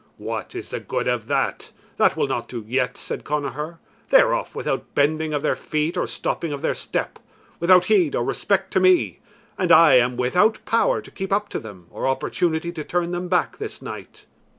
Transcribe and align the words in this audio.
"What 0.17 0.55
is 0.55 0.69
the 0.69 0.79
good 0.79 1.07
of 1.07 1.27
that? 1.27 1.71
that 1.97 2.17
will 2.17 2.25
not 2.27 2.47
do 2.47 2.65
yet," 2.67 2.97
said 2.97 3.23
Connachar. 3.23 3.77
"They 4.09 4.21
are 4.21 4.33
off 4.33 4.55
without 4.55 4.95
bending 4.95 5.31
of 5.31 5.43
their 5.43 5.53
feet 5.55 5.95
or 5.95 6.07
stopping 6.07 6.51
of 6.51 6.63
their 6.63 6.73
step, 6.73 7.19
without 7.59 7.85
heed 7.85 8.15
or 8.15 8.23
respect 8.23 8.73
to 8.73 8.79
me, 8.79 9.19
and 9.59 9.71
I 9.71 9.93
am 9.97 10.17
without 10.17 10.65
power 10.65 11.01
to 11.03 11.11
keep 11.11 11.31
up 11.31 11.49
to 11.49 11.59
them 11.59 11.85
or 11.91 12.07
opportunity 12.07 12.71
to 12.71 12.83
turn 12.83 13.11
them 13.11 13.27
back 13.27 13.59
this 13.59 13.79
night." 13.79 14.25